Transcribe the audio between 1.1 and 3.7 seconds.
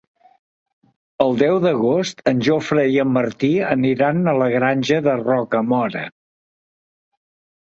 El deu d'agost en Jofre i en Martí